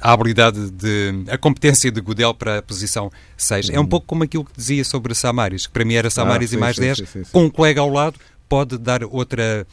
[0.00, 1.24] a habilidade de.
[1.28, 3.70] a competência de Godel para a posição 6.
[3.70, 3.72] Hum.
[3.74, 6.50] É um pouco como aquilo que dizia sobre Samaris, que para mim era Samaris ah,
[6.50, 9.66] sim, e mais sim, 10, sim, com um colega ao lado, pode dar outra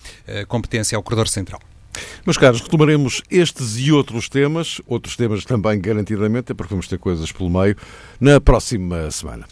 [0.47, 1.61] competência ao corredor central.
[2.25, 7.31] Meus caros, retomaremos estes e outros temas, outros temas também garantidamente, porque vamos ter coisas
[7.31, 7.75] pelo meio,
[8.19, 9.45] na próxima semana.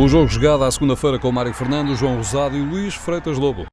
[0.00, 3.66] O jogo jogado à segunda-feira com Mário Fernando, João Rosado e Luís Freitas Lobo.